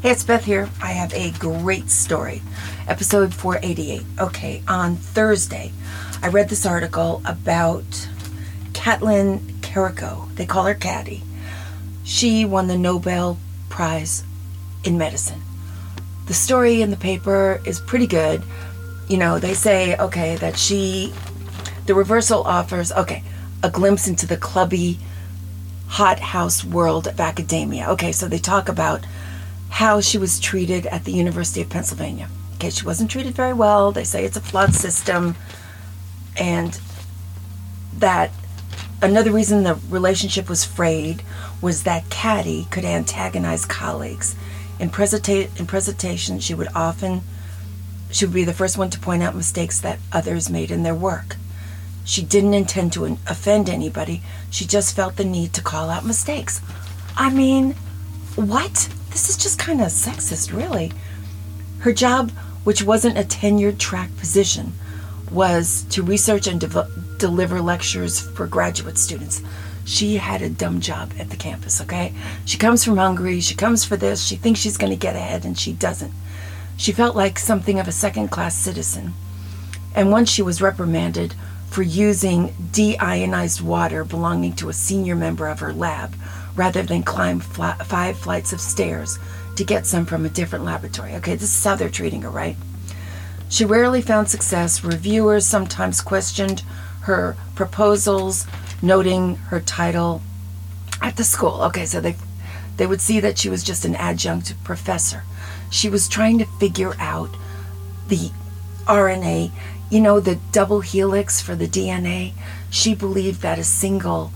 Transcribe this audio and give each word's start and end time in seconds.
Hey, 0.00 0.12
it's 0.12 0.22
Beth 0.22 0.44
here. 0.44 0.70
I 0.80 0.92
have 0.92 1.12
a 1.12 1.32
great 1.40 1.90
story. 1.90 2.40
Episode 2.86 3.34
488. 3.34 4.04
Okay, 4.20 4.62
on 4.68 4.94
Thursday, 4.94 5.72
I 6.22 6.28
read 6.28 6.48
this 6.48 6.64
article 6.64 7.20
about 7.24 7.82
Katalin 8.74 9.40
Karikó. 9.60 10.32
They 10.36 10.46
call 10.46 10.66
her 10.66 10.76
Kati. 10.76 11.22
She 12.04 12.44
won 12.44 12.68
the 12.68 12.78
Nobel 12.78 13.38
Prize 13.70 14.22
in 14.84 14.98
Medicine. 14.98 15.42
The 16.26 16.34
story 16.34 16.80
in 16.80 16.92
the 16.92 16.96
paper 16.96 17.60
is 17.64 17.80
pretty 17.80 18.06
good. 18.06 18.44
You 19.08 19.16
know, 19.16 19.40
they 19.40 19.54
say, 19.54 19.96
okay, 19.96 20.36
that 20.36 20.56
she, 20.56 21.12
the 21.86 21.96
reversal 21.96 22.44
offers, 22.44 22.92
okay, 22.92 23.24
a 23.64 23.68
glimpse 23.68 24.06
into 24.06 24.28
the 24.28 24.36
clubby, 24.36 25.00
hothouse 25.88 26.62
world 26.62 27.08
of 27.08 27.18
academia. 27.18 27.88
Okay, 27.90 28.12
so 28.12 28.28
they 28.28 28.38
talk 28.38 28.68
about 28.68 29.04
how 29.70 30.00
she 30.00 30.18
was 30.18 30.40
treated 30.40 30.86
at 30.86 31.04
the 31.04 31.12
University 31.12 31.60
of 31.60 31.68
Pennsylvania. 31.68 32.28
Okay, 32.54 32.70
she 32.70 32.84
wasn't 32.84 33.10
treated 33.10 33.34
very 33.34 33.52
well. 33.52 33.92
They 33.92 34.04
say 34.04 34.24
it's 34.24 34.36
a 34.36 34.40
flawed 34.40 34.74
system. 34.74 35.36
And 36.36 36.80
that 37.98 38.30
another 39.02 39.30
reason 39.30 39.62
the 39.62 39.78
relationship 39.88 40.48
was 40.48 40.64
frayed 40.64 41.22
was 41.60 41.84
that 41.84 42.04
Kati 42.04 42.70
could 42.70 42.84
antagonize 42.84 43.64
colleagues. 43.64 44.34
In, 44.78 44.90
presenta- 44.90 45.58
in 45.58 45.66
presentation, 45.66 46.38
she 46.38 46.54
would 46.54 46.68
often 46.74 47.22
she 48.10 48.24
would 48.24 48.34
be 48.34 48.44
the 48.44 48.54
first 48.54 48.78
one 48.78 48.90
to 48.90 48.98
point 48.98 49.22
out 49.22 49.34
mistakes 49.34 49.80
that 49.80 49.98
others 50.12 50.48
made 50.48 50.70
in 50.70 50.82
their 50.82 50.94
work. 50.94 51.36
She 52.04 52.22
didn't 52.22 52.54
intend 52.54 52.92
to 52.94 53.04
offend 53.26 53.68
anybody. 53.68 54.22
She 54.50 54.64
just 54.64 54.96
felt 54.96 55.16
the 55.16 55.24
need 55.24 55.52
to 55.54 55.62
call 55.62 55.90
out 55.90 56.06
mistakes. 56.06 56.62
I 57.16 57.28
mean, 57.30 57.72
what? 58.34 58.88
This 59.18 59.30
is 59.30 59.36
just 59.36 59.58
kind 59.58 59.80
of 59.80 59.88
sexist, 59.88 60.56
really. 60.56 60.92
Her 61.80 61.92
job, 61.92 62.30
which 62.62 62.84
wasn't 62.84 63.18
a 63.18 63.24
tenured 63.24 63.78
track 63.78 64.16
position, 64.16 64.74
was 65.32 65.82
to 65.90 66.04
research 66.04 66.46
and 66.46 66.60
de- 66.60 66.88
deliver 67.16 67.60
lectures 67.60 68.20
for 68.20 68.46
graduate 68.46 68.96
students. 68.96 69.42
She 69.84 70.18
had 70.18 70.40
a 70.40 70.48
dumb 70.48 70.80
job 70.80 71.14
at 71.18 71.30
the 71.30 71.36
campus, 71.36 71.80
okay? 71.80 72.14
She 72.44 72.58
comes 72.58 72.84
from 72.84 72.96
Hungary, 72.96 73.40
she 73.40 73.56
comes 73.56 73.84
for 73.84 73.96
this, 73.96 74.24
she 74.24 74.36
thinks 74.36 74.60
she's 74.60 74.76
going 74.76 74.92
to 74.92 74.96
get 74.96 75.16
ahead, 75.16 75.44
and 75.44 75.58
she 75.58 75.72
doesn't. 75.72 76.12
She 76.76 76.92
felt 76.92 77.16
like 77.16 77.40
something 77.40 77.80
of 77.80 77.88
a 77.88 77.92
second 77.92 78.28
class 78.28 78.56
citizen. 78.56 79.14
And 79.96 80.12
once 80.12 80.30
she 80.30 80.42
was 80.42 80.62
reprimanded 80.62 81.34
for 81.68 81.82
using 81.82 82.50
deionized 82.70 83.62
water 83.62 84.04
belonging 84.04 84.52
to 84.54 84.68
a 84.68 84.72
senior 84.72 85.16
member 85.16 85.48
of 85.48 85.58
her 85.58 85.72
lab 85.72 86.14
rather 86.58 86.82
than 86.82 87.04
climb 87.04 87.38
five 87.38 88.18
flights 88.18 88.52
of 88.52 88.60
stairs 88.60 89.18
to 89.54 89.64
get 89.64 89.86
some 89.86 90.04
from 90.04 90.26
a 90.26 90.28
different 90.28 90.64
laboratory. 90.64 91.14
Okay, 91.14 91.36
this 91.36 91.56
is 91.56 91.64
how 91.64 91.76
they're 91.76 91.88
treating 91.88 92.22
her, 92.22 92.30
right? 92.30 92.56
She 93.48 93.64
rarely 93.64 94.02
found 94.02 94.28
success. 94.28 94.82
Reviewers 94.82 95.46
sometimes 95.46 96.00
questioned 96.00 96.64
her 97.02 97.36
proposals, 97.54 98.46
noting 98.82 99.36
her 99.36 99.60
title 99.60 100.20
at 101.00 101.16
the 101.16 101.24
school. 101.24 101.62
Okay, 101.62 101.86
so 101.86 102.00
they 102.00 102.16
they 102.76 102.86
would 102.86 103.00
see 103.00 103.20
that 103.20 103.38
she 103.38 103.48
was 103.48 103.62
just 103.62 103.84
an 103.84 103.94
adjunct 103.94 104.52
professor. 104.64 105.22
She 105.70 105.88
was 105.88 106.08
trying 106.08 106.38
to 106.38 106.44
figure 106.44 106.94
out 106.98 107.30
the 108.08 108.30
RNA, 108.86 109.52
you 109.90 110.00
know, 110.00 110.18
the 110.18 110.38
double 110.52 110.80
helix 110.80 111.40
for 111.40 111.54
the 111.54 111.68
DNA. 111.68 112.32
She 112.70 112.94
believed 112.94 113.42
that 113.42 113.58
a 113.58 113.64
single 113.64 114.32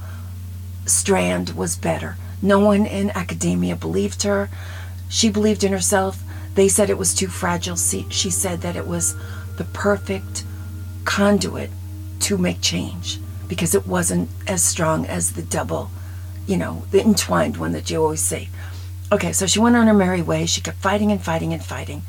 strand 0.92 1.50
was 1.50 1.76
better. 1.76 2.16
No 2.40 2.58
one 2.58 2.86
in 2.86 3.10
academia 3.10 3.76
believed 3.76 4.22
her. 4.24 4.50
She 5.08 5.30
believed 5.30 5.64
in 5.64 5.72
herself. 5.72 6.22
They 6.54 6.68
said 6.68 6.90
it 6.90 6.98
was 6.98 7.14
too 7.14 7.28
fragile. 7.28 7.76
She 7.76 8.30
said 8.30 8.60
that 8.60 8.76
it 8.76 8.86
was 8.86 9.14
the 9.56 9.64
perfect 9.64 10.44
conduit 11.04 11.70
to 12.20 12.38
make 12.38 12.60
change 12.60 13.18
because 13.48 13.74
it 13.74 13.86
wasn't 13.86 14.28
as 14.46 14.62
strong 14.62 15.06
as 15.06 15.32
the 15.32 15.42
double, 15.42 15.90
you 16.46 16.56
know, 16.56 16.84
the 16.90 17.00
entwined 17.00 17.56
one 17.56 17.72
that 17.72 17.90
you 17.90 18.02
always 18.02 18.22
see. 18.22 18.48
Okay, 19.10 19.32
so 19.32 19.46
she 19.46 19.58
went 19.58 19.76
on 19.76 19.86
her 19.86 19.94
merry 19.94 20.22
way. 20.22 20.46
She 20.46 20.60
kept 20.60 20.78
fighting 20.78 21.12
and 21.12 21.22
fighting 21.22 21.52
and 21.52 21.62
fighting. 21.62 22.02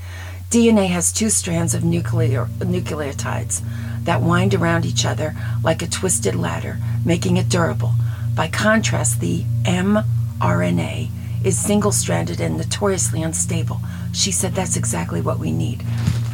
DNA 0.49 0.87
has 0.87 1.11
two 1.11 1.29
strands 1.29 1.73
of 1.73 1.83
nuclear 1.83 2.45
nucleotides 2.59 3.61
that 4.05 4.21
wind 4.21 4.53
around 4.53 4.85
each 4.85 5.05
other 5.05 5.35
like 5.63 5.81
a 5.81 5.87
twisted 5.87 6.35
ladder, 6.35 6.77
making 7.03 7.37
it 7.37 7.49
durable. 7.49 7.93
By 8.35 8.47
contrast, 8.47 9.19
the 9.19 9.43
mRNA 9.63 11.09
is 11.43 11.57
single 11.57 11.91
stranded 11.91 12.41
and 12.41 12.57
notoriously 12.57 13.21
unstable. 13.21 13.79
She 14.11 14.31
said 14.31 14.53
that's 14.53 14.75
exactly 14.75 15.21
what 15.21 15.39
we 15.39 15.51
need. 15.51 15.83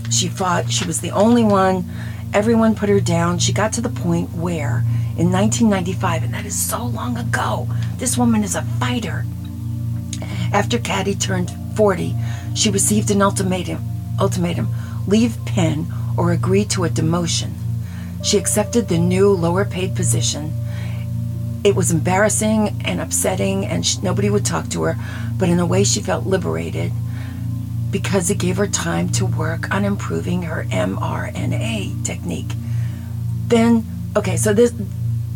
She 0.09 0.29
fought, 0.29 0.71
she 0.71 0.85
was 0.85 1.01
the 1.01 1.11
only 1.11 1.43
one. 1.43 1.89
Everyone 2.33 2.75
put 2.75 2.89
her 2.89 2.99
down. 2.99 3.39
She 3.39 3.51
got 3.51 3.73
to 3.73 3.81
the 3.81 3.89
point 3.89 4.31
where, 4.31 4.83
in 5.17 5.31
1995, 5.31 6.23
and 6.23 6.33
that 6.33 6.45
is 6.45 6.57
so 6.57 6.85
long 6.85 7.17
ago, 7.17 7.67
this 7.97 8.17
woman 8.17 8.43
is 8.43 8.55
a 8.55 8.61
fighter. 8.61 9.25
After 10.53 10.77
Kati 10.77 11.19
turned 11.19 11.51
40, 11.75 12.15
she 12.55 12.71
received 12.71 13.11
an 13.11 13.21
ultimatum 13.21 13.85
ultimatum 14.19 14.67
leave 15.07 15.37
Penn 15.45 15.91
or 16.17 16.31
agree 16.31 16.65
to 16.65 16.83
a 16.83 16.89
demotion. 16.89 17.53
She 18.23 18.37
accepted 18.37 18.87
the 18.87 18.97
new 18.97 19.31
lower 19.31 19.63
paid 19.63 19.95
position 19.95 20.53
it 21.63 21.75
was 21.75 21.91
embarrassing 21.91 22.81
and 22.85 23.01
upsetting, 23.01 23.65
and 23.65 23.85
she, 23.85 23.99
nobody 24.01 24.29
would 24.29 24.45
talk 24.45 24.69
to 24.69 24.83
her, 24.83 24.95
but 25.37 25.49
in 25.49 25.59
a 25.59 25.65
way, 25.65 25.83
she 25.83 26.01
felt 26.01 26.25
liberated 26.25 26.91
because 27.91 28.29
it 28.29 28.37
gave 28.37 28.57
her 28.57 28.67
time 28.67 29.09
to 29.09 29.25
work 29.25 29.73
on 29.73 29.83
improving 29.83 30.43
her 30.43 30.63
mRNA 30.65 32.05
technique. 32.05 32.51
Then, 33.47 33.85
okay, 34.15 34.37
so 34.37 34.53
this 34.53 34.73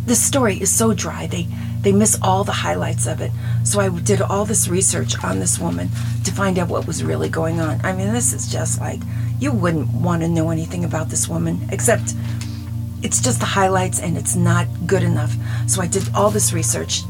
this 0.05 0.21
story 0.21 0.61
is 0.61 0.69
so 0.69 0.93
dry. 0.93 1.27
They 1.27 1.47
they 1.81 1.91
miss 1.91 2.17
all 2.21 2.43
the 2.43 2.51
highlights 2.51 3.07
of 3.07 3.19
it. 3.19 3.31
So 3.63 3.79
I 3.79 3.89
did 3.89 4.21
all 4.21 4.45
this 4.45 4.67
research 4.67 5.21
on 5.23 5.39
this 5.39 5.59
woman 5.59 5.89
to 6.23 6.31
find 6.31 6.57
out 6.57 6.69
what 6.69 6.87
was 6.87 7.03
really 7.03 7.29
going 7.29 7.59
on. 7.59 7.81
I 7.83 7.93
mean, 7.93 8.13
this 8.13 8.33
is 8.33 8.51
just 8.51 8.79
like 8.79 9.01
you 9.39 9.51
wouldn't 9.51 9.91
want 9.93 10.21
to 10.21 10.29
know 10.29 10.49
anything 10.49 10.85
about 10.85 11.09
this 11.09 11.27
woman 11.27 11.67
except 11.71 12.13
it's 13.03 13.21
just 13.21 13.39
the 13.39 13.45
highlights 13.45 13.99
and 13.99 14.17
it's 14.17 14.35
not 14.35 14.65
good 14.87 15.03
enough. 15.03 15.35
So 15.67 15.81
I 15.81 15.87
did 15.87 16.03
all 16.15 16.29
this 16.29 16.53
research 16.53 17.03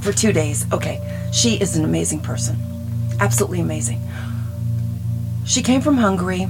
for 0.00 0.12
two 0.12 0.32
days. 0.32 0.64
Okay, 0.72 1.00
she 1.32 1.56
is 1.60 1.76
an 1.76 1.84
amazing 1.84 2.20
person. 2.20 2.56
Absolutely 3.20 3.60
amazing. 3.60 4.00
She 5.44 5.62
came 5.62 5.80
from 5.80 5.98
Hungary. 5.98 6.46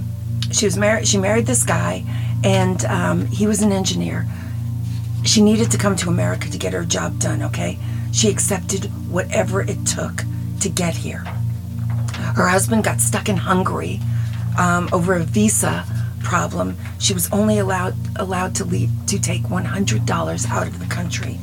She 0.52 0.66
was 0.66 0.76
married. 0.76 1.08
She 1.08 1.18
married 1.18 1.46
this 1.46 1.64
guy, 1.64 2.04
and 2.44 2.84
um, 2.84 3.26
he 3.26 3.46
was 3.46 3.62
an 3.62 3.72
engineer. 3.72 4.26
She 5.24 5.40
needed 5.40 5.70
to 5.70 5.78
come 5.78 5.96
to 5.96 6.08
America 6.08 6.50
to 6.50 6.58
get 6.58 6.74
her 6.74 6.84
job 6.84 7.18
done. 7.18 7.42
Okay, 7.42 7.78
she 8.12 8.28
accepted 8.28 8.84
whatever 9.10 9.62
it 9.62 9.84
took 9.86 10.24
to 10.60 10.68
get 10.68 10.94
here. 10.94 11.24
Her 12.36 12.48
husband 12.48 12.84
got 12.84 13.00
stuck 13.00 13.28
in 13.28 13.36
Hungary 13.36 14.00
um, 14.58 14.88
over 14.92 15.14
a 15.14 15.24
visa 15.24 15.84
problem, 16.24 16.76
she 16.98 17.14
was 17.14 17.30
only 17.30 17.58
allowed 17.58 17.94
allowed 18.16 18.54
to 18.56 18.64
leave 18.64 18.90
to 19.06 19.20
take 19.20 19.42
$100 19.42 20.50
out 20.50 20.66
of 20.66 20.78
the 20.80 20.86
country. 20.86 21.38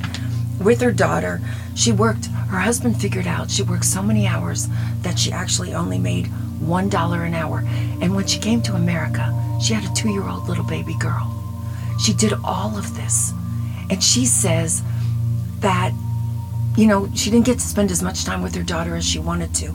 With 0.60 0.82
her 0.82 0.92
daughter, 0.92 1.40
she 1.76 1.92
worked. 1.92 2.26
Her 2.26 2.60
husband 2.60 3.00
figured 3.00 3.28
out 3.28 3.50
she 3.50 3.64
worked 3.64 3.86
so 3.86 4.02
many 4.02 4.28
hours 4.28 4.68
that 5.04 5.18
she 5.18 5.32
actually 5.32 5.74
only 5.74 5.98
made 5.98 6.28
one 6.60 6.90
dollar 6.90 7.24
an 7.24 7.34
hour. 7.34 7.64
And 8.02 8.14
when 8.16 8.28
she 8.28 8.40
came 8.40 8.62
to 8.64 8.76
America, 8.76 9.34
she 9.62 9.74
had 9.74 9.90
a 9.90 9.94
two-year-old 9.94 10.50
little 10.50 10.66
baby 10.66 10.96
girl. 11.00 11.38
She 12.04 12.14
did 12.14 12.34
all 12.44 12.78
of 12.78 12.96
this, 12.96 13.32
and 13.90 14.04
she 14.04 14.26
says 14.26 14.84
that 15.60 15.94
you 16.76 16.88
know 16.88 17.10
she 17.16 17.30
didn't 17.30 17.46
get 17.46 17.60
to 17.60 17.68
spend 17.68 17.92
as 17.92 18.04
much 18.04 18.26
time 18.26 18.42
with 18.42 18.56
her 18.56 18.64
daughter 18.64 18.96
as 18.96 19.06
she 19.06 19.20
wanted 19.20 19.54
to, 19.56 19.74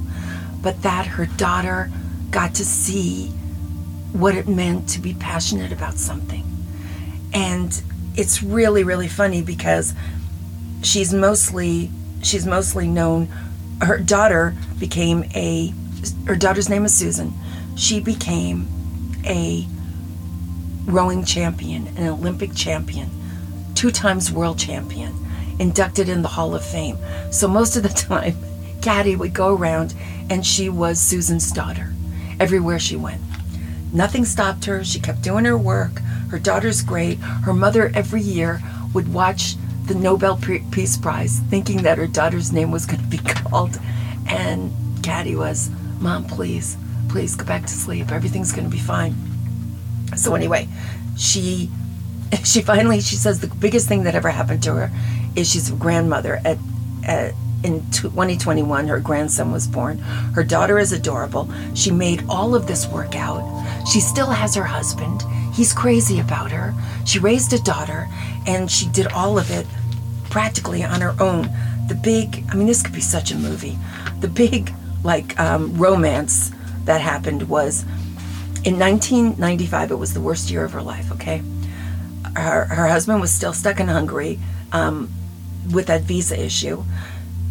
but 0.62 0.83
that 0.83 1.06
her 1.06 1.27
daughter 1.27 1.91
got 2.31 2.55
to 2.56 2.64
see 2.64 3.32
what 4.21 4.35
it 4.35 4.49
meant 4.49 4.89
to 4.89 5.01
be 5.01 5.15
passionate 5.15 5.73
about 5.73 5.95
something. 5.99 6.45
And 7.33 7.83
it's 8.17 8.43
really, 8.43 8.83
really 8.83 9.09
funny 9.09 9.43
because 9.43 9.95
she's 10.83 11.13
mostly 11.13 11.91
she's 12.23 12.47
mostly 12.47 12.89
known 12.89 13.29
her 13.83 13.99
daughter 13.99 14.55
became 14.79 15.25
a 15.35 15.73
her 16.27 16.37
daughter's 16.37 16.69
name 16.69 16.85
is 16.85 16.97
Susan. 16.97 17.33
She 17.77 18.01
became 18.01 18.67
a 19.25 19.67
rowing 20.87 21.25
champion, 21.25 21.89
an 21.99 22.07
Olympic 22.09 22.55
champion, 22.55 23.11
two 23.75 23.91
times 23.91 24.33
world 24.33 24.59
champion, 24.59 25.15
inducted 25.59 26.09
in 26.09 26.23
the 26.23 26.29
Hall 26.29 26.55
of 26.55 26.65
Fame. 26.65 26.97
So 27.31 27.49
most 27.49 27.77
of 27.77 27.83
the 27.83 27.89
time, 28.09 28.35
Kati 28.81 29.19
would 29.19 29.35
go 29.35 29.55
around 29.55 29.95
and 30.31 30.47
she 30.47 30.69
was 30.69 30.99
Susan's 30.99 31.53
daughter 31.53 31.93
everywhere 32.41 32.79
she 32.79 32.97
went. 32.97 33.21
Nothing 33.93 34.25
stopped 34.25 34.65
her. 34.67 34.85
She 34.85 35.00
kept 35.00 35.23
doing 35.23 35.44
her 35.44 35.56
work. 35.56 36.00
Her 36.31 36.38
daughter's 36.38 36.83
great. 36.83 37.19
Her 37.19 37.53
mother 37.53 37.91
every 37.94 38.23
year 38.23 38.61
would 38.93 39.12
watch 39.12 39.55
the 39.87 39.94
Nobel 39.94 40.37
Peace 40.37 40.97
Prize 40.97 41.41
thinking 41.49 41.83
that 41.83 41.99
her 41.99 42.06
daughter's 42.06 42.53
name 42.53 42.71
was 42.71 42.87
going 42.87 43.03
to 43.03 43.09
be 43.09 43.19
called. 43.25 43.79
And 44.29 44.71
Kati 45.03 45.37
was 45.37 45.71
Mom, 46.00 46.25
please, 46.25 46.77
please 47.09 47.37
go 47.37 47.44
back 47.47 47.62
to 47.62 47.73
sleep. 47.73 48.11
Everything's 48.11 48.53
going 48.53 48.69
to 48.69 48.75
be 48.75 48.83
fine. 48.83 49.15
So, 50.17 50.35
anyway, 50.35 50.69
she 51.17 51.71
she 52.44 52.61
finally 52.62 53.00
she 53.00 53.17
says 53.17 53.41
the 53.41 53.47
biggest 53.47 53.89
thing 53.89 54.05
that 54.05 54.15
ever 54.15 54.31
happened 54.31 54.62
to 54.62 54.75
her 54.75 54.91
is 55.35 55.50
she's 55.50 55.71
a 55.71 55.75
grandmother 55.75 56.41
at, 56.44 56.59
at 57.05 57.35
in 57.62 57.81
2021 57.91 58.89
her 58.89 59.00
grandson 59.00 59.50
was 59.50 59.67
born 59.67 59.99
her 59.99 60.44
daughter 60.44 60.79
is 60.79 60.93
adorable 60.93 61.50
she 61.75 61.91
made 61.91 62.23
all 62.29 62.55
of 62.55 62.67
this 62.67 62.87
work 62.89 63.15
out 63.17 63.43
she 63.87 64.00
still 64.00 64.31
has 64.31 64.55
her 64.55 64.65
husband. 64.65 65.23
He's 65.53 65.73
crazy 65.73 66.19
about 66.19 66.50
her. 66.50 66.75
She 67.05 67.19
raised 67.19 67.53
a 67.53 67.59
daughter 67.62 68.09
and 68.47 68.71
she 68.71 68.88
did 68.88 69.06
all 69.12 69.38
of 69.38 69.50
it 69.50 69.67
practically 70.29 70.83
on 70.83 71.00
her 71.00 71.15
own. 71.21 71.49
The 71.88 71.94
big 71.94 72.44
i 72.50 72.56
mean 72.56 72.67
this 72.67 72.83
could 72.83 72.94
be 72.94 73.00
such 73.00 73.31
a 73.31 73.37
movie. 73.37 73.79
The 74.21 74.29
big 74.29 74.73
like 75.05 75.38
um, 75.38 75.77
romance 75.79 76.50
that 76.85 77.00
happened 77.00 77.49
was 77.49 77.85
in 78.65 78.79
1995 78.79 79.93
it 79.93 79.94
was 79.94 80.15
the 80.15 80.21
worst 80.21 80.50
year 80.50 80.65
of 80.65 80.73
her 80.73 80.82
life 80.82 81.12
okay? 81.12 81.43
Her, 82.35 82.65
her 82.67 82.89
husband 82.89 83.21
was 83.21 83.31
still 83.31 83.53
stuck 83.53 83.79
in 83.79 83.89
hungary 83.89 84.39
um, 84.73 85.11
with 85.73 85.87
that 85.87 86.03
visa 86.03 86.39
issue. 86.39 86.85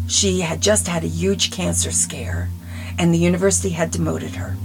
She 0.06 0.40
had 0.40 0.60
just 0.60 0.86
had 0.86 1.02
a 1.02 1.08
huge 1.08 1.50
cancer 1.50 1.90
scare 1.90 2.50
and 2.98 3.12
the 3.12 3.18
university 3.18 3.70
had 3.70 3.90
demoted 3.90 4.36
her 4.36 4.56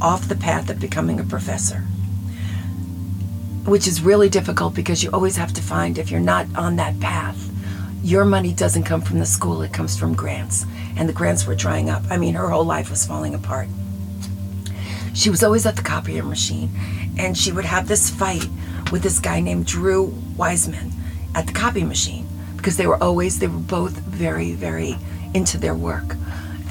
off 0.00 0.28
the 0.28 0.36
path 0.36 0.70
of 0.70 0.80
becoming 0.80 1.20
a 1.20 1.24
professor 1.24 1.84
which 3.66 3.86
is 3.86 4.00
really 4.00 4.28
difficult 4.28 4.74
because 4.74 5.02
you 5.02 5.10
always 5.12 5.36
have 5.36 5.52
to 5.52 5.60
find 5.60 5.98
if 5.98 6.10
you're 6.10 6.18
not 6.18 6.46
on 6.56 6.76
that 6.76 6.98
path 6.98 7.50
your 8.02 8.24
money 8.24 8.52
doesn't 8.52 8.84
come 8.84 9.00
from 9.00 9.18
the 9.18 9.26
school 9.26 9.62
it 9.62 9.72
comes 9.72 9.98
from 9.98 10.14
grants. 10.14 10.64
And 10.96 11.08
the 11.08 11.12
grants 11.12 11.46
were 11.46 11.54
drying 11.54 11.90
up. 11.90 12.02
I 12.10 12.16
mean 12.16 12.34
her 12.34 12.48
whole 12.48 12.64
life 12.64 12.90
was 12.90 13.06
falling 13.06 13.34
apart. 13.34 13.68
She 15.14 15.28
was 15.28 15.42
always 15.42 15.66
at 15.66 15.76
the 15.76 15.82
copier 15.82 16.22
machine 16.22 16.70
and 17.18 17.36
she 17.36 17.52
would 17.52 17.64
have 17.64 17.88
this 17.88 18.10
fight 18.10 18.46
with 18.90 19.02
this 19.02 19.18
guy 19.18 19.40
named 19.40 19.66
Drew 19.66 20.14
Weissman 20.36 20.92
at 21.34 21.46
the 21.46 21.52
copy 21.52 21.84
machine 21.84 22.26
because 22.56 22.76
they 22.76 22.86
were 22.86 23.02
always 23.02 23.38
they 23.38 23.46
were 23.46 23.58
both 23.58 23.92
very 23.92 24.52
very 24.52 24.96
into 25.34 25.58
their 25.58 25.74
work 25.74 26.16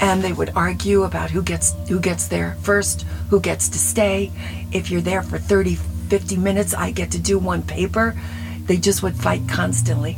and 0.00 0.22
they 0.22 0.32
would 0.32 0.50
argue 0.56 1.02
about 1.02 1.30
who 1.30 1.42
gets 1.42 1.74
who 1.88 2.00
gets 2.00 2.28
there 2.28 2.56
first 2.62 3.02
who 3.28 3.40
gets 3.40 3.68
to 3.68 3.78
stay 3.78 4.30
if 4.72 4.90
you're 4.90 5.00
there 5.00 5.22
for 5.22 5.38
30 5.38 5.74
50 5.74 6.36
minutes 6.36 6.74
i 6.74 6.90
get 6.90 7.10
to 7.10 7.18
do 7.18 7.38
one 7.38 7.62
paper 7.62 8.18
they 8.64 8.76
just 8.76 9.02
would 9.02 9.16
fight 9.16 9.42
constantly 9.48 10.16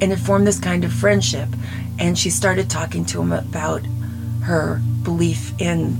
and 0.00 0.12
it 0.12 0.18
formed 0.18 0.46
this 0.46 0.60
kind 0.60 0.84
of 0.84 0.92
friendship 0.92 1.48
and 1.98 2.18
she 2.18 2.30
started 2.30 2.68
talking 2.68 3.04
to 3.04 3.20
him 3.20 3.32
about 3.32 3.82
her 4.42 4.80
belief 5.02 5.52
in 5.60 5.96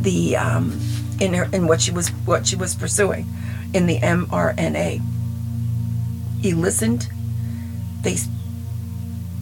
the 0.00 0.36
um, 0.36 0.78
in 1.20 1.34
her 1.34 1.48
in 1.52 1.66
what 1.66 1.80
she 1.80 1.90
was 1.90 2.08
what 2.26 2.46
she 2.46 2.56
was 2.56 2.74
pursuing 2.74 3.26
in 3.72 3.86
the 3.86 3.98
mRNA. 3.98 5.02
He 6.40 6.52
listened. 6.54 7.08
They 8.02 8.16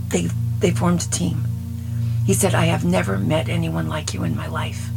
they 0.08 0.28
they 0.60 0.70
formed 0.70 1.02
a 1.02 1.10
team. 1.10 1.44
He 2.24 2.34
said, 2.34 2.54
"I 2.54 2.66
have 2.66 2.84
never 2.84 3.18
met 3.18 3.48
anyone 3.48 3.88
like 3.88 4.14
you 4.14 4.22
in 4.22 4.36
my 4.36 4.46
life. 4.46 4.90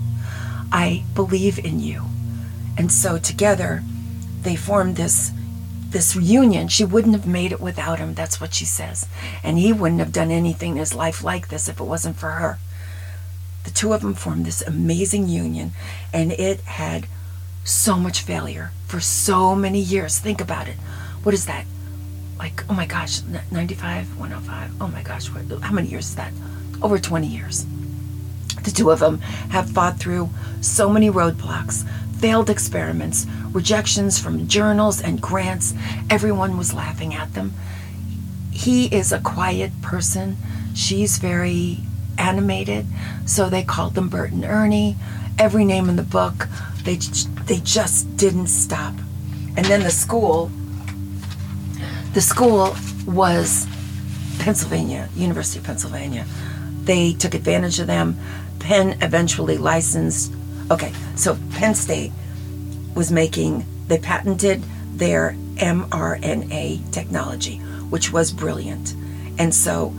I 0.71 1.03
believe 1.13 1.57
in 1.59 1.79
you." 1.79 2.05
And 2.77 2.91
so 2.91 3.17
together, 3.17 3.83
they 4.43 4.55
formed 4.55 4.95
this 4.95 5.31
this 5.89 6.15
union. 6.15 6.67
She 6.67 6.83
wouldn't 6.83 7.15
have 7.15 7.25
made 7.25 7.53
it 7.53 7.61
without 7.61 7.99
him. 7.99 8.13
That's 8.13 8.41
what 8.41 8.53
she 8.53 8.65
says. 8.65 9.07
And 9.43 9.57
he 9.57 9.71
wouldn't 9.71 10.01
have 10.01 10.11
done 10.11 10.29
anything 10.29 10.71
in 10.71 10.77
his 10.77 10.93
life 10.93 11.23
like 11.23 11.47
this 11.47 11.69
if 11.69 11.79
it 11.79 11.83
wasn't 11.83 12.17
for 12.17 12.31
her. 12.31 12.59
The 13.63 13.71
two 13.71 13.93
of 13.93 14.01
them 14.01 14.13
formed 14.13 14.45
this 14.45 14.61
amazing 14.61 15.29
union, 15.29 15.71
and 16.13 16.31
it 16.33 16.59
had 16.61 17.07
so 17.63 17.97
much 17.97 18.21
failure 18.21 18.71
for 18.87 18.99
so 18.99 19.55
many 19.55 19.79
years. 19.79 20.19
Think 20.19 20.41
about 20.41 20.67
it. 20.67 20.75
What 21.23 21.33
is 21.33 21.45
that? 21.45 21.65
Like, 22.37 22.63
oh 22.69 22.73
my 22.73 22.85
gosh, 22.85 23.21
95, 23.49 24.17
105. 24.19 24.71
Oh 24.81 24.87
my 24.87 25.01
gosh, 25.01 25.29
how 25.61 25.71
many 25.71 25.87
years 25.87 26.09
is 26.09 26.15
that? 26.15 26.33
Over 26.81 26.99
20 26.99 27.27
years. 27.27 27.65
The 28.63 28.71
two 28.71 28.89
of 28.91 28.99
them 28.99 29.19
have 29.51 29.69
fought 29.69 29.99
through 29.99 30.29
so 30.61 30.89
many 30.89 31.09
roadblocks, 31.09 31.87
failed 32.19 32.49
experiments, 32.49 33.27
rejections 33.51 34.19
from 34.19 34.47
journals 34.47 35.01
and 35.01 35.21
grants. 35.21 35.73
Everyone 36.09 36.57
was 36.57 36.73
laughing 36.73 37.13
at 37.13 37.33
them. 37.33 37.53
He 38.51 38.87
is 38.87 39.11
a 39.11 39.19
quiet 39.19 39.71
person. 39.81 40.37
She's 40.73 41.17
very 41.19 41.79
animated, 42.17 42.85
so 43.25 43.49
they 43.49 43.63
called 43.63 43.93
them 43.93 44.09
Bert 44.09 44.31
and 44.31 44.45
Ernie. 44.45 44.95
Every 45.37 45.65
name 45.65 45.89
in 45.89 45.95
the 45.95 46.03
book, 46.03 46.47
they 46.83 46.95
they 47.45 47.59
just 47.59 48.17
didn't 48.17 48.47
stop. 48.47 48.93
And 49.57 49.65
then 49.65 49.83
the 49.83 49.91
school, 49.91 50.49
the 52.13 52.21
school 52.21 52.75
was 53.05 53.67
Pennsylvania, 54.39 55.09
University 55.15 55.59
of 55.59 55.65
Pennsylvania. 55.65 56.25
They 56.85 57.13
took 57.13 57.33
advantage 57.33 57.79
of 57.79 57.87
them. 57.87 58.17
Penn 58.59 58.97
eventually 59.01 59.57
licensed. 59.57 60.33
Okay, 60.71 60.93
so 61.15 61.37
Penn 61.51 61.75
State 61.75 62.11
was 62.95 63.11
making. 63.11 63.65
They 63.87 63.99
patented 63.99 64.63
their 64.93 65.35
mRNA 65.55 66.91
technology, 66.91 67.57
which 67.89 68.11
was 68.11 68.31
brilliant. 68.31 68.95
And 69.37 69.53
so 69.53 69.93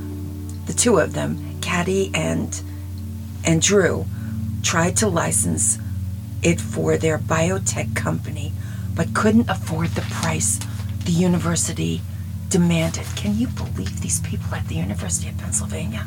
the 0.67 0.73
two 0.73 0.99
of 0.99 1.13
them 1.13 1.61
Kati 1.61 2.17
and 2.17 2.63
and 3.45 3.63
Drew 3.63 4.07
tried 4.63 4.97
to 4.99 5.09
license 5.09 5.79
it 6.43 6.61
for 6.61 6.97
their 6.97 7.19
biotech 7.19 7.95
company, 7.95 8.53
but 8.95 9.15
couldn't 9.15 9.49
afford 9.49 9.91
the 9.91 10.03
price 10.03 10.59
the 11.05 11.13
university 11.13 12.01
demanded. 12.49 13.07
Can 13.17 13.37
you 13.37 13.49
believe 13.49 14.01
these 14.01 14.21
people 14.21 14.55
at 14.55 14.67
the 14.69 14.75
University 14.75 15.29
of 15.29 15.39
Pennsylvania? 15.39 16.07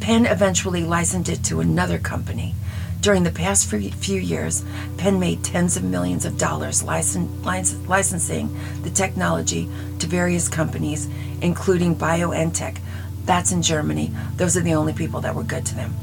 Penn 0.00 0.26
eventually 0.26 0.84
licensed 0.84 1.30
it 1.30 1.44
to 1.44 1.60
another 1.60 1.98
company. 1.98 2.54
During 3.00 3.22
the 3.22 3.30
past 3.30 3.68
few 3.68 4.20
years, 4.20 4.64
Penn 4.96 5.20
made 5.20 5.44
tens 5.44 5.76
of 5.76 5.84
millions 5.84 6.24
of 6.24 6.38
dollars 6.38 6.82
licensing 6.82 8.60
the 8.82 8.90
technology 8.92 9.68
to 9.98 10.06
various 10.06 10.48
companies, 10.48 11.08
including 11.40 11.94
BioNTech, 11.96 12.78
that's 13.24 13.52
in 13.52 13.60
Germany. 13.62 14.12
Those 14.36 14.56
are 14.56 14.60
the 14.60 14.74
only 14.74 14.92
people 14.92 15.20
that 15.20 15.34
were 15.34 15.42
good 15.42 15.66
to 15.66 15.74
them. 15.74 15.94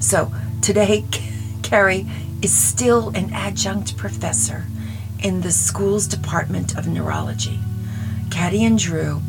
So 0.00 0.32
today, 0.60 1.04
Carrie 1.62 2.06
is 2.42 2.56
still 2.56 3.08
an 3.10 3.32
adjunct 3.32 3.96
professor 3.96 4.66
in 5.20 5.40
the 5.40 5.50
school's 5.50 6.06
Department 6.06 6.76
of 6.76 6.86
Neurology. 6.86 7.58
Kati 8.28 8.60
and 8.60 8.78
Drew 8.78 9.22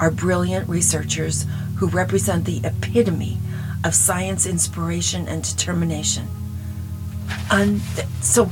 are 0.00 0.10
brilliant 0.10 0.68
researchers 0.68 1.46
who 1.84 1.90
represent 1.94 2.46
the 2.46 2.62
epitome 2.64 3.36
of 3.84 3.94
science 3.94 4.46
inspiration 4.46 5.28
and 5.28 5.42
determination. 5.42 6.26
And 7.50 7.82
so, 8.22 8.50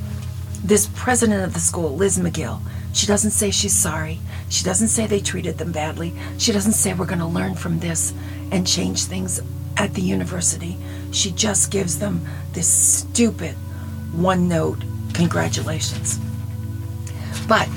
this 0.63 0.91
president 0.95 1.43
of 1.43 1.55
the 1.55 1.61
school, 1.61 1.97
Liz 1.97 2.19
Magill, 2.19 2.61
she 2.93 3.07
doesn't 3.07 3.31
say 3.31 3.51
she's 3.51 3.73
sorry. 3.73 4.21
She 4.51 4.65
doesn't 4.65 4.89
say 4.89 5.07
they 5.07 5.21
treated 5.21 5.57
them 5.57 5.73
badly. 5.73 6.13
She 6.37 6.53
doesn't 6.53 6.75
say 6.75 6.93
we're 6.93 7.07
going 7.07 7.21
to 7.21 7.27
learn 7.27 7.55
from 7.55 7.79
this 7.79 8.13
and 8.51 8.67
change 8.67 9.05
things 9.05 9.41
at 9.79 9.95
the 9.95 10.03
university. 10.03 10.77
She 11.11 11.31
just 11.31 11.71
gives 11.71 11.99
them 11.99 12.27
this 12.53 12.69
stupid 12.69 13.55
one 14.13 14.47
note 14.47 14.85
congratulations. 15.15 16.21
But 17.49 17.71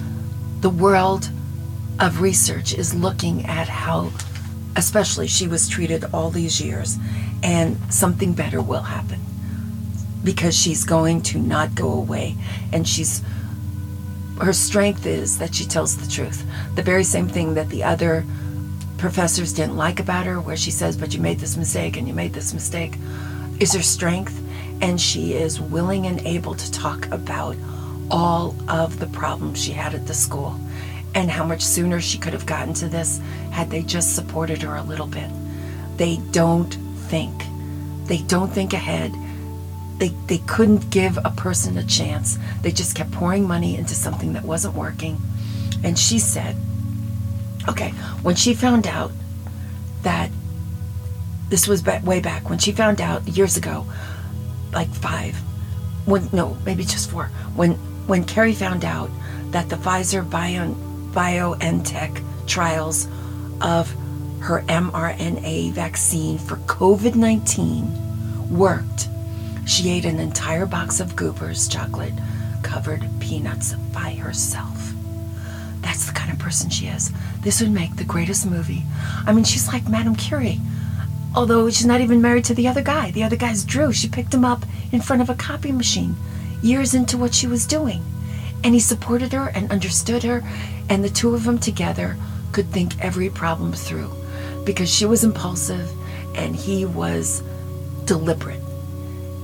the 0.59 0.69
world 0.69 1.29
of 2.01 2.19
research 2.19 2.73
is 2.73 2.93
looking 2.93 3.45
at 3.45 3.69
how, 3.69 4.11
especially, 4.75 5.27
she 5.27 5.47
was 5.47 5.67
treated 5.67 6.05
all 6.13 6.29
these 6.29 6.61
years, 6.61 6.97
and 7.43 7.77
something 7.93 8.33
better 8.33 8.61
will 8.61 8.83
happen 8.83 9.19
because 10.23 10.57
she's 10.57 10.83
going 10.83 11.21
to 11.21 11.37
not 11.37 11.75
go 11.75 11.93
away 11.93 12.35
and 12.73 12.87
she's 12.87 13.21
her 14.41 14.51
strength 14.51 15.05
is 15.05 15.37
that 15.37 15.55
she 15.55 15.63
tells 15.65 15.95
the 15.95 16.11
truth. 16.11 16.45
The 16.75 16.81
very 16.81 17.03
same 17.03 17.27
thing 17.29 17.53
that 17.53 17.69
the 17.69 17.83
other 17.83 18.25
professors 18.97 19.53
didn't 19.53 19.77
like 19.77 19.99
about 19.99 20.25
her, 20.25 20.41
where 20.41 20.57
she 20.57 20.71
says, 20.71 20.97
But 20.97 21.13
you 21.13 21.21
made 21.21 21.39
this 21.39 21.55
mistake 21.55 21.95
and 21.95 22.07
you 22.07 22.13
made 22.13 22.33
this 22.33 22.53
mistake, 22.53 22.97
is 23.59 23.73
her 23.73 23.81
strength. 23.81 24.41
And 24.81 24.99
she 24.99 25.33
is 25.33 25.61
willing 25.61 26.05
and 26.05 26.19
able 26.21 26.53
to 26.53 26.71
talk 26.71 27.09
about 27.11 27.55
all 28.11 28.55
of 28.67 28.99
the 28.99 29.07
problems 29.07 29.63
she 29.63 29.71
had 29.71 29.93
at 29.93 30.05
the 30.05 30.13
school 30.13 30.59
and 31.15 31.31
how 31.31 31.43
much 31.43 31.63
sooner 31.63 31.99
she 31.99 32.17
could 32.19 32.33
have 32.33 32.45
gotten 32.45 32.73
to 32.75 32.87
this 32.87 33.19
had 33.51 33.71
they 33.71 33.81
just 33.81 34.15
supported 34.15 34.61
her 34.61 34.75
a 34.75 34.83
little 34.83 35.07
bit. 35.07 35.29
They 35.97 36.17
don't 36.31 36.73
think. 37.07 37.43
They 38.05 38.19
don't 38.19 38.51
think 38.51 38.73
ahead 38.73 39.11
they, 39.97 40.09
they 40.27 40.39
couldn't 40.39 40.89
give 40.89 41.17
a 41.23 41.31
person 41.31 41.77
a 41.77 41.83
chance. 41.83 42.37
They 42.61 42.71
just 42.71 42.95
kept 42.95 43.11
pouring 43.11 43.47
money 43.47 43.77
into 43.77 43.95
something 43.95 44.33
that 44.33 44.43
wasn't 44.43 44.75
working. 44.75 45.17
And 45.83 45.97
she 45.97 46.19
said, 46.19 46.55
okay, 47.69 47.91
when 48.21 48.35
she 48.35 48.53
found 48.53 48.87
out 48.87 49.11
that 50.01 50.29
this 51.49 51.67
was 51.67 51.83
way 51.83 52.19
back, 52.19 52.49
when 52.49 52.59
she 52.59 52.71
found 52.71 52.99
out 52.99 53.27
years 53.27 53.55
ago 53.55 53.85
like 54.73 54.89
five. 54.89 55.35
When 56.05 56.29
no, 56.33 56.57
maybe 56.65 56.83
just 56.83 57.09
four. 57.09 57.25
When 57.55 57.73
when 58.05 58.25
Carrie 58.25 58.53
found 58.53 58.85
out 58.85 59.09
that 59.51 59.69
the 59.69 59.77
Pfizer 59.77 60.29
BioNTech 61.15 62.21
trials 62.45 63.07
of 63.61 63.89
her 64.41 64.61
mRNA 64.63 65.71
vaccine 65.71 66.37
for 66.37 66.57
COVID 66.57 67.15
19 67.15 68.49
worked, 68.55 69.07
she 69.65 69.89
ate 69.89 70.03
an 70.03 70.19
entire 70.19 70.65
box 70.65 70.99
of 70.99 71.15
Goobers 71.15 71.69
chocolate 71.69 72.13
covered 72.63 73.07
peanuts 73.21 73.73
by 73.93 74.11
herself. 74.11 74.91
That's 75.79 76.05
the 76.05 76.11
kind 76.11 76.33
of 76.33 76.37
person 76.37 76.69
she 76.69 76.87
is. 76.87 77.13
This 77.41 77.61
would 77.61 77.71
make 77.71 77.95
the 77.95 78.03
greatest 78.03 78.45
movie. 78.45 78.83
I 79.25 79.31
mean, 79.31 79.45
she's 79.45 79.69
like 79.69 79.87
Madame 79.87 80.15
Curie. 80.17 80.59
Although 81.33 81.69
she's 81.69 81.85
not 81.85 82.01
even 82.01 82.21
married 82.21 82.45
to 82.45 82.53
the 82.53 82.67
other 82.67 82.81
guy. 82.81 83.11
The 83.11 83.23
other 83.23 83.37
guy's 83.37 83.63
Drew. 83.63 83.93
She 83.93 84.09
picked 84.09 84.33
him 84.33 84.43
up 84.43 84.65
in 84.91 84.99
front 84.99 85.21
of 85.21 85.29
a 85.29 85.35
copy 85.35 85.71
machine 85.71 86.15
years 86.61 86.93
into 86.93 87.17
what 87.17 87.33
she 87.33 87.47
was 87.47 87.65
doing. 87.65 88.03
And 88.65 88.73
he 88.73 88.79
supported 88.79 89.31
her 89.31 89.49
and 89.49 89.71
understood 89.71 90.23
her, 90.23 90.43
and 90.89 91.03
the 91.03 91.09
two 91.09 91.35
of 91.35 91.43
them 91.43 91.59
together 91.59 92.17
could 92.51 92.65
think 92.71 92.99
every 92.99 93.29
problem 93.29 93.73
through 93.73 94.11
because 94.65 94.91
she 94.91 95.05
was 95.05 95.23
impulsive 95.23 95.87
and 96.35 96.55
he 96.55 96.83
was 96.83 97.43
deliberate. 98.05 98.63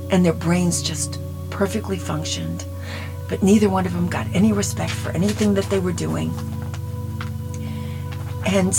And 0.10 0.26
their 0.26 0.34
brains 0.34 0.82
just 0.82 1.20
perfectly 1.52 1.98
functioned, 1.98 2.66
but 3.30 3.44
neither 3.44 3.70
one 3.70 3.86
of 3.86 3.94
them 3.94 4.10
got 4.10 4.26
any 4.34 4.54
respect 4.54 4.92
for 4.92 5.12
anything 5.12 5.54
that 5.54 5.66
they 5.66 5.78
were 5.78 5.94
doing. 5.94 6.34
And 8.48 8.74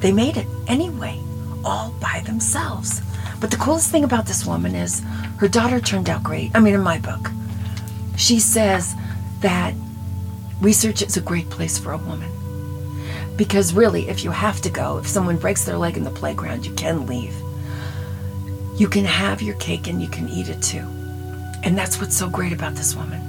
they 0.00 0.10
made 0.10 0.38
it 0.38 0.46
anyway, 0.66 1.20
all 1.66 1.94
by 2.00 2.22
themselves. 2.24 3.02
But 3.40 3.50
the 3.50 3.58
coolest 3.58 3.90
thing 3.90 4.04
about 4.04 4.24
this 4.24 4.46
woman 4.46 4.74
is 4.74 5.02
her 5.36 5.48
daughter 5.48 5.80
turned 5.80 6.08
out 6.08 6.22
great. 6.22 6.50
I 6.54 6.60
mean, 6.60 6.72
in 6.72 6.80
my 6.80 6.98
book, 6.98 7.30
she 8.16 8.40
says 8.40 8.94
that 9.40 9.74
research 10.60 11.02
is 11.02 11.16
a 11.16 11.20
great 11.20 11.48
place 11.50 11.78
for 11.78 11.92
a 11.92 11.98
woman. 11.98 12.30
Because 13.36 13.72
really, 13.72 14.08
if 14.08 14.24
you 14.24 14.30
have 14.30 14.60
to 14.62 14.70
go, 14.70 14.98
if 14.98 15.06
someone 15.06 15.36
breaks 15.36 15.64
their 15.64 15.78
leg 15.78 15.96
in 15.96 16.04
the 16.04 16.10
playground, 16.10 16.66
you 16.66 16.74
can 16.74 17.06
leave. 17.06 17.34
You 18.76 18.88
can 18.88 19.04
have 19.04 19.42
your 19.42 19.54
cake 19.56 19.86
and 19.86 20.02
you 20.02 20.08
can 20.08 20.28
eat 20.28 20.48
it 20.48 20.60
too. 20.62 20.86
And 21.62 21.76
that's 21.76 22.00
what's 22.00 22.16
so 22.16 22.28
great 22.28 22.52
about 22.52 22.74
this 22.74 22.94
woman. 22.94 23.20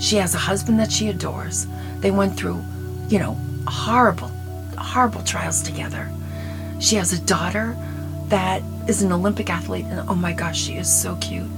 She 0.00 0.16
has 0.16 0.34
a 0.34 0.38
husband 0.38 0.78
that 0.78 0.90
she 0.90 1.08
adores. 1.08 1.66
They 1.98 2.10
went 2.10 2.36
through, 2.36 2.62
you 3.08 3.18
know, 3.18 3.36
horrible, 3.66 4.28
horrible 4.78 5.22
trials 5.22 5.62
together. 5.62 6.08
She 6.80 6.96
has 6.96 7.12
a 7.12 7.20
daughter 7.20 7.76
that 8.28 8.62
is 8.88 9.02
an 9.02 9.12
Olympic 9.12 9.50
athlete, 9.50 9.84
and 9.86 10.08
oh 10.08 10.14
my 10.14 10.32
gosh, 10.32 10.60
she 10.60 10.76
is 10.76 10.90
so 10.90 11.16
cute. 11.16 11.48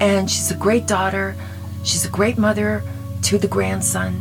And 0.00 0.30
she's 0.30 0.50
a 0.50 0.56
great 0.56 0.86
daughter. 0.86 1.36
She's 1.84 2.04
a 2.04 2.10
great 2.10 2.36
mother 2.38 2.82
to 3.30 3.38
the 3.38 3.46
grandson. 3.46 4.20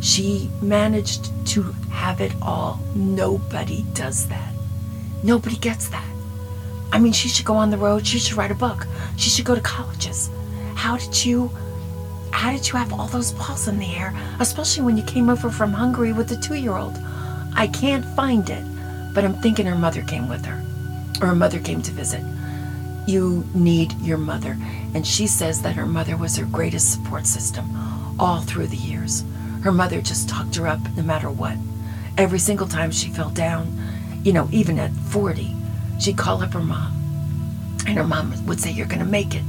She 0.00 0.50
managed 0.60 1.30
to 1.52 1.62
have 1.92 2.20
it 2.20 2.32
all. 2.42 2.80
Nobody 2.96 3.84
does 3.94 4.26
that. 4.30 4.52
Nobody 5.22 5.54
gets 5.54 5.86
that. 5.90 6.10
I 6.90 6.98
mean, 6.98 7.12
she 7.12 7.28
should 7.28 7.46
go 7.46 7.54
on 7.54 7.70
the 7.70 7.78
road. 7.78 8.04
She 8.04 8.18
should 8.18 8.36
write 8.36 8.50
a 8.50 8.56
book. 8.56 8.84
She 9.16 9.30
should 9.30 9.44
go 9.44 9.54
to 9.54 9.60
colleges. 9.60 10.28
How 10.74 10.96
did 10.96 11.24
you 11.24 11.52
how 12.32 12.50
did 12.50 12.66
you 12.68 12.74
have 12.76 12.92
all 12.92 13.06
those 13.06 13.30
balls 13.32 13.68
in 13.68 13.78
the 13.78 13.94
air, 13.94 14.12
especially 14.40 14.82
when 14.84 14.96
you 14.96 15.04
came 15.04 15.30
over 15.30 15.50
from 15.50 15.72
Hungary 15.72 16.12
with 16.12 16.28
the 16.28 16.34
2-year-old? 16.34 16.98
I 17.54 17.68
can't 17.68 18.04
find 18.16 18.50
it, 18.50 18.64
but 19.14 19.24
I'm 19.24 19.34
thinking 19.34 19.66
her 19.66 19.78
mother 19.78 20.02
came 20.02 20.28
with 20.28 20.44
her 20.44 20.60
or 21.20 21.28
her 21.28 21.34
mother 21.36 21.60
came 21.60 21.80
to 21.82 21.92
visit. 21.92 22.24
You 23.06 23.44
need 23.54 23.92
your 24.00 24.18
mother, 24.18 24.56
and 24.94 25.06
she 25.06 25.28
says 25.28 25.62
that 25.62 25.76
her 25.76 25.86
mother 25.86 26.16
was 26.16 26.36
her 26.36 26.44
greatest 26.46 26.92
support 26.92 27.24
system 27.24 27.87
all 28.18 28.40
through 28.40 28.66
the 28.68 28.76
years. 28.76 29.24
Her 29.62 29.72
mother 29.72 30.00
just 30.00 30.28
talked 30.28 30.56
her 30.56 30.66
up 30.66 30.80
no 30.96 31.02
matter 31.02 31.30
what. 31.30 31.56
Every 32.16 32.38
single 32.38 32.66
time 32.66 32.90
she 32.90 33.10
fell 33.10 33.30
down, 33.30 33.76
you 34.24 34.32
know, 34.32 34.48
even 34.50 34.78
at 34.78 34.92
40, 34.92 35.54
she'd 36.00 36.18
call 36.18 36.42
up 36.42 36.52
her 36.52 36.60
mom. 36.60 36.94
And 37.86 37.96
her 37.96 38.04
mom 38.04 38.46
would 38.46 38.60
say, 38.60 38.70
You're 38.70 38.86
going 38.86 38.98
to 39.00 39.04
make 39.04 39.34
it. 39.34 39.42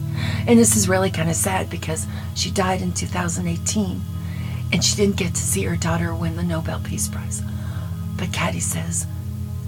And 0.48 0.58
this 0.58 0.76
is 0.76 0.90
really 0.90 1.12
kind 1.12 1.30
of 1.30 1.36
sad 1.36 1.70
because 1.70 2.08
she 2.36 2.52
died 2.52 2.82
in 2.82 2.94
2018 2.94 4.02
and 4.72 4.84
she 4.84 4.96
didn't 4.96 5.18
get 5.18 5.34
to 5.34 5.42
see 5.42 5.64
her 5.64 5.76
daughter 5.76 6.14
win 6.14 6.36
the 6.36 6.44
Nobel 6.44 6.80
Peace 6.80 7.08
Prize. 7.08 7.42
But 8.18 8.30
Kati 8.30 8.62
says 8.62 9.08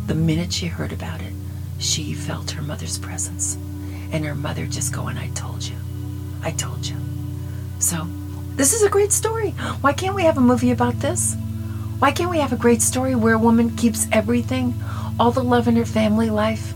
the 0.07 0.15
minute 0.15 0.53
she 0.53 0.67
heard 0.67 0.91
about 0.91 1.21
it, 1.21 1.33
she 1.79 2.13
felt 2.13 2.51
her 2.51 2.61
mother's 2.61 2.97
presence. 2.97 3.57
And 4.11 4.25
her 4.25 4.35
mother 4.35 4.65
just 4.67 4.93
going, 4.93 5.17
I 5.17 5.29
told 5.29 5.63
you. 5.63 5.75
I 6.43 6.51
told 6.51 6.85
you. 6.85 6.97
So 7.79 8.07
this 8.55 8.73
is 8.73 8.83
a 8.83 8.89
great 8.89 9.11
story. 9.11 9.51
Why 9.81 9.93
can't 9.93 10.15
we 10.15 10.23
have 10.23 10.37
a 10.37 10.41
movie 10.41 10.71
about 10.71 10.99
this? 10.99 11.35
Why 11.99 12.11
can't 12.11 12.29
we 12.29 12.39
have 12.39 12.53
a 12.53 12.57
great 12.57 12.81
story 12.81 13.15
where 13.15 13.35
a 13.35 13.39
woman 13.39 13.75
keeps 13.75 14.07
everything, 14.11 14.73
all 15.19 15.31
the 15.31 15.43
love 15.43 15.67
in 15.67 15.75
her 15.75 15.85
family 15.85 16.29
life? 16.29 16.73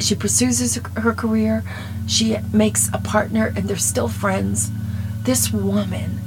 She 0.00 0.14
pursues 0.14 0.74
her 0.96 1.12
career, 1.12 1.62
she 2.08 2.36
makes 2.52 2.88
a 2.92 2.98
partner, 2.98 3.52
and 3.56 3.68
they're 3.68 3.76
still 3.76 4.08
friends. 4.08 4.70
This 5.22 5.52
woman 5.52 6.18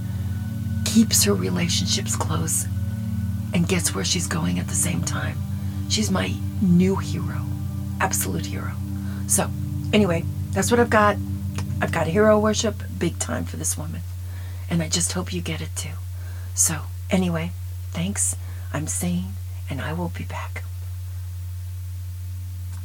keeps 0.85 1.25
her 1.25 1.33
relationships 1.33 2.15
close 2.15 2.65
and 3.53 3.67
gets 3.67 3.93
where 3.93 4.05
she's 4.05 4.27
going 4.27 4.59
at 4.59 4.67
the 4.67 4.73
same 4.75 5.03
time. 5.03 5.37
She's 5.89 6.09
my 6.09 6.33
new 6.61 6.95
hero, 6.95 7.41
absolute 7.99 8.45
hero. 8.45 8.71
So, 9.27 9.49
anyway, 9.91 10.23
that's 10.51 10.71
what 10.71 10.79
I've 10.79 10.89
got. 10.89 11.17
I've 11.81 11.91
got 11.91 12.07
a 12.07 12.11
hero 12.11 12.39
worship 12.39 12.75
big 12.97 13.19
time 13.19 13.43
for 13.43 13.57
this 13.57 13.77
woman. 13.77 14.01
And 14.69 14.81
I 14.81 14.89
just 14.89 15.13
hope 15.13 15.33
you 15.33 15.41
get 15.41 15.61
it 15.61 15.75
too. 15.75 15.97
So, 16.53 16.81
anyway, 17.09 17.51
thanks. 17.91 18.35
I'm 18.73 18.87
sane, 18.87 19.33
and 19.69 19.81
I 19.81 19.93
will 19.93 20.09
be 20.09 20.23
back. 20.23 20.63